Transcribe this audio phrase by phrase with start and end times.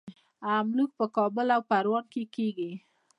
[0.57, 2.71] املوک په کابل او پروان کې کیږي.